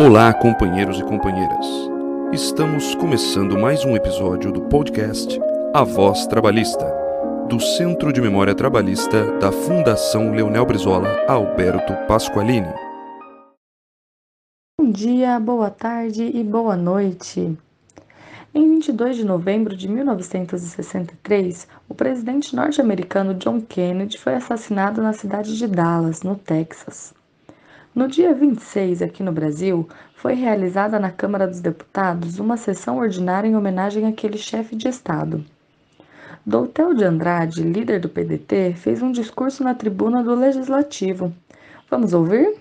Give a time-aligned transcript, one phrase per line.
[0.00, 1.66] Olá, companheiros e companheiras.
[2.32, 5.40] Estamos começando mais um episódio do podcast
[5.74, 6.86] A Voz Trabalhista,
[7.48, 12.72] do Centro de Memória Trabalhista da Fundação Leonel Brizola Alberto Pasqualini.
[14.80, 17.58] Bom dia, boa tarde e boa noite.
[18.54, 25.58] Em 22 de novembro de 1963, o presidente norte-americano John Kennedy foi assassinado na cidade
[25.58, 27.17] de Dallas, no Texas.
[27.98, 33.48] No dia 26, aqui no Brasil, foi realizada na Câmara dos Deputados uma sessão ordinária
[33.48, 35.44] em homenagem àquele chefe de Estado.
[36.46, 41.34] Doutel de Andrade, líder do PDT, fez um discurso na tribuna do Legislativo.
[41.90, 42.54] Vamos ouvir?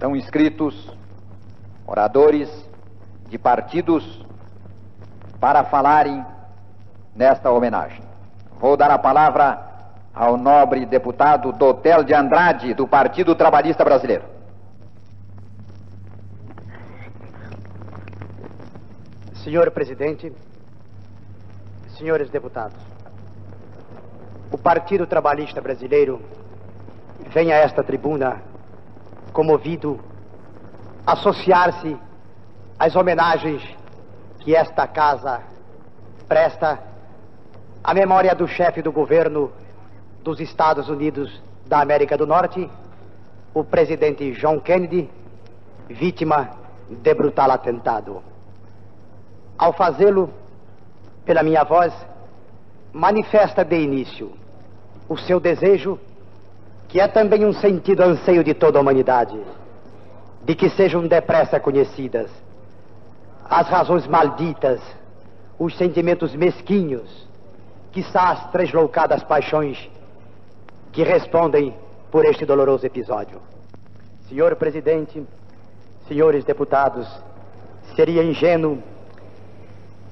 [0.00, 0.90] Estão inscritos
[1.86, 2.48] oradores
[3.28, 4.24] de partidos
[5.38, 6.24] para falarem
[7.14, 8.00] nesta homenagem.
[8.58, 9.62] Vou dar a palavra
[10.14, 14.24] ao nobre deputado Dotel de Andrade, do Partido Trabalhista Brasileiro.
[19.44, 20.32] Senhor presidente,
[21.98, 22.78] senhores deputados,
[24.50, 26.22] o Partido Trabalhista Brasileiro
[27.28, 28.48] vem a esta tribuna
[29.32, 30.00] comovido,
[31.06, 31.96] associar-se
[32.78, 33.62] às homenagens
[34.40, 35.40] que esta casa
[36.28, 36.78] presta
[37.82, 39.50] à memória do chefe do governo
[40.22, 42.70] dos Estados Unidos da América do Norte,
[43.54, 45.10] o presidente John Kennedy,
[45.88, 46.50] vítima
[46.88, 48.22] de brutal atentado.
[49.58, 50.30] Ao fazê-lo,
[51.24, 51.92] pela minha voz,
[52.92, 54.32] manifesta de início
[55.08, 55.98] o seu desejo
[56.90, 59.40] que é também um sentido anseio de toda a humanidade,
[60.44, 62.30] de que sejam depressa conhecidas
[63.48, 64.80] as razões malditas,
[65.58, 67.28] os sentimentos mesquinhos,
[67.90, 69.90] quiçá as tresloucadas paixões
[70.92, 71.74] que respondem
[72.10, 73.40] por este doloroso episódio.
[74.28, 75.24] Senhor Presidente,
[76.06, 77.08] senhores deputados,
[77.96, 78.78] seria ingênuo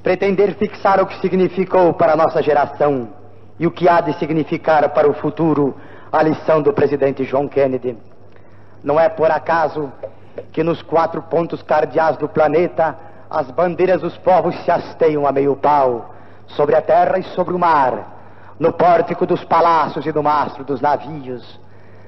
[0.03, 3.09] pretender fixar o que significou para a nossa geração
[3.59, 5.77] e o que há de significar para o futuro
[6.11, 7.97] a lição do presidente John Kennedy.
[8.83, 9.93] Não é por acaso
[10.53, 12.97] que nos quatro pontos cardeais do planeta
[13.31, 16.15] as bandeiras dos povos se hasteiam a meio pau,
[16.47, 20.81] sobre a terra e sobre o mar, no pórtico dos palácios e no mastro dos
[20.81, 21.61] navios.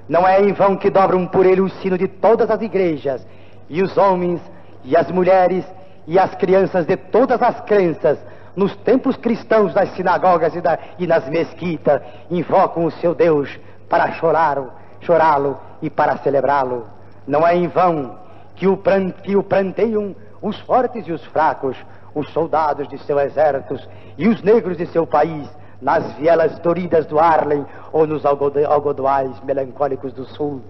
[0.08, 3.26] Não é em vão que dobram por ele o sino de todas as igrejas,
[3.68, 4.40] e os homens,
[4.82, 5.64] e as mulheres,
[6.06, 8.18] e as crianças de todas as crenças,
[8.56, 12.00] nos templos cristãos das sinagogas e, da, e nas mesquitas,
[12.30, 13.58] invocam o seu Deus
[13.90, 14.70] para chorá-lo,
[15.00, 16.86] chorá-lo e para celebrá-lo.
[17.26, 18.16] Não é em vão
[18.54, 18.80] que o,
[19.22, 21.76] que o pranteiam os fortes e os fracos,
[22.14, 23.78] os soldados de seu exército
[24.16, 25.48] e os negros de seu país,
[25.82, 30.62] nas vielas doridas do Arlen ou nos algodoais melancólicos do sul.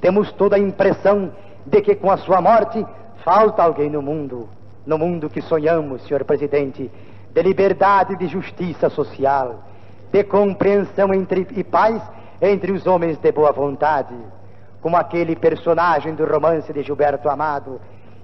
[0.00, 1.30] Temos toda a impressão
[1.64, 2.84] de que com a sua morte
[3.24, 4.48] falta alguém no mundo,
[4.84, 6.90] no mundo que sonhamos, senhor presidente,
[7.32, 9.60] de liberdade de justiça social,
[10.10, 12.02] de compreensão entre e paz
[12.42, 14.16] entre os homens de boa vontade,
[14.80, 17.80] como aquele personagem do romance de Gilberto Amado,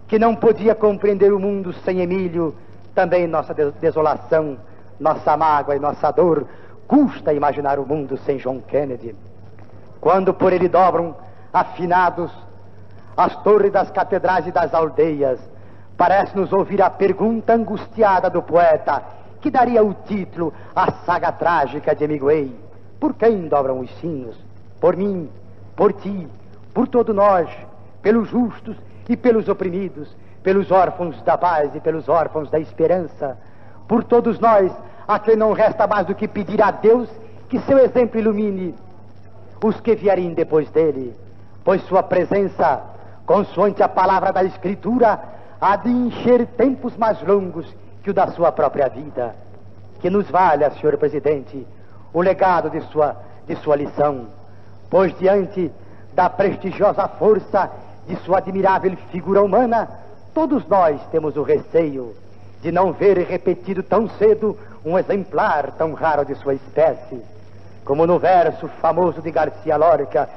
[0.08, 2.52] que não podia compreender o mundo sem Emílio,
[2.96, 4.58] também nossa desolação,
[4.98, 6.48] nossa mágoa e nossa dor,
[6.88, 9.14] custa imaginar o mundo sem John Kennedy.
[10.00, 11.14] Quando por ele dobram,
[11.52, 12.32] afinados,
[13.16, 15.38] as torres das catedrais e das aldeias,
[15.96, 19.00] parece-nos ouvir a pergunta angustiada do poeta,
[19.40, 22.67] que daria o título à saga trágica de Hemingway.
[23.00, 24.36] Por quem dobram os sinos?
[24.80, 25.28] Por mim,
[25.76, 26.26] por ti,
[26.74, 27.48] por todos nós,
[28.02, 28.76] pelos justos
[29.08, 33.36] e pelos oprimidos, pelos órfãos da paz e pelos órfãos da esperança,
[33.86, 34.72] por todos nós,
[35.06, 37.08] a quem não resta mais do que pedir a Deus
[37.48, 38.74] que seu exemplo ilumine
[39.64, 41.14] os que vierem depois dele,
[41.64, 42.80] pois sua presença,
[43.26, 45.18] consoante a palavra da Escritura,
[45.60, 47.66] há de encher tempos mais longos
[48.02, 49.34] que o da sua própria vida.
[50.00, 51.66] Que nos valha, senhor presidente,
[52.12, 53.16] o legado de sua,
[53.46, 54.26] de sua lição,
[54.90, 55.70] pois diante
[56.14, 57.70] da prestigiosa força
[58.06, 59.88] de sua admirável figura humana,
[60.34, 62.14] todos nós temos o receio
[62.62, 67.22] de não ver repetido tão cedo um exemplar tão raro de sua espécie,
[67.84, 70.28] como no verso famoso de Garcia Lorca,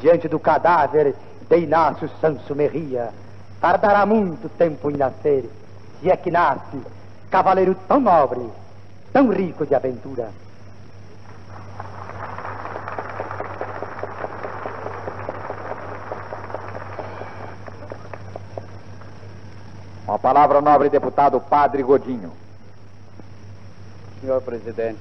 [0.00, 1.14] diante do cadáver
[1.48, 3.10] de Inácio Sanso Merria.
[3.60, 5.48] Tardará muito tempo em nascer,
[6.00, 6.80] se é que nasce,
[7.30, 8.46] cavaleiro tão nobre,
[9.12, 10.30] tão rico de aventura.
[20.10, 22.32] Com a palavra nobre deputado Padre Godinho.
[24.20, 25.00] Senhor presidente,